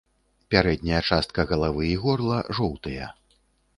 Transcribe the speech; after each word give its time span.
Пярэдняя 0.53 1.01
частка 1.11 1.45
галавы 1.53 1.83
і 1.91 1.93
горла 2.07 2.41
жоўтыя. 2.61 3.05